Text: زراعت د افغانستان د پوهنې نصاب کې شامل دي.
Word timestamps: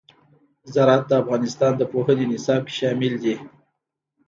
زراعت 0.73 1.03
د 1.07 1.11
افغانستان 1.23 1.71
د 1.77 1.81
پوهنې 1.91 2.25
نصاب 2.33 2.61
کې 2.67 2.73
شامل 2.79 3.13
دي. 3.23 3.35